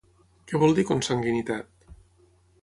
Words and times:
Què 0.51 0.61
vol 0.63 0.73
dir 0.79 0.85
consanguinitat? 0.91 1.89